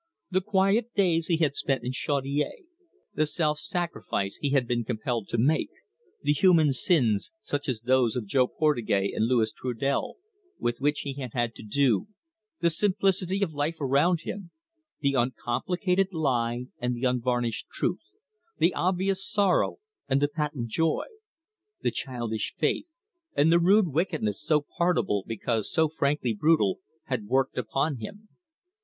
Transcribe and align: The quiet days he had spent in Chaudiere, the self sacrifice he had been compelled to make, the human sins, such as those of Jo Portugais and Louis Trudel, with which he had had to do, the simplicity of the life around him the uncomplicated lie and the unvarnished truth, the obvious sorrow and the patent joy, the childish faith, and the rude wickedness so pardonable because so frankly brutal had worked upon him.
The 0.31 0.41
quiet 0.41 0.95
days 0.95 1.27
he 1.27 1.37
had 1.37 1.53
spent 1.55 1.83
in 1.83 1.91
Chaudiere, 1.91 2.63
the 3.13 3.27
self 3.27 3.59
sacrifice 3.59 4.35
he 4.41 4.49
had 4.49 4.67
been 4.67 4.83
compelled 4.83 5.27
to 5.27 5.37
make, 5.37 5.69
the 6.23 6.31
human 6.33 6.73
sins, 6.73 7.29
such 7.39 7.69
as 7.69 7.81
those 7.81 8.15
of 8.15 8.25
Jo 8.25 8.47
Portugais 8.47 9.13
and 9.13 9.27
Louis 9.27 9.53
Trudel, 9.53 10.15
with 10.57 10.79
which 10.81 11.01
he 11.01 11.13
had 11.13 11.33
had 11.33 11.53
to 11.53 11.61
do, 11.63 12.07
the 12.61 12.71
simplicity 12.71 13.43
of 13.43 13.51
the 13.51 13.57
life 13.57 13.79
around 13.79 14.21
him 14.21 14.49
the 15.01 15.13
uncomplicated 15.13 16.11
lie 16.11 16.65
and 16.79 16.95
the 16.95 17.03
unvarnished 17.05 17.67
truth, 17.71 18.01
the 18.57 18.73
obvious 18.73 19.23
sorrow 19.23 19.77
and 20.09 20.19
the 20.19 20.27
patent 20.27 20.69
joy, 20.69 21.05
the 21.81 21.91
childish 21.91 22.55
faith, 22.57 22.87
and 23.35 23.51
the 23.51 23.59
rude 23.59 23.89
wickedness 23.89 24.41
so 24.41 24.65
pardonable 24.79 25.23
because 25.27 25.71
so 25.71 25.89
frankly 25.89 26.33
brutal 26.33 26.79
had 27.03 27.27
worked 27.27 27.55
upon 27.55 27.97
him. 27.97 28.29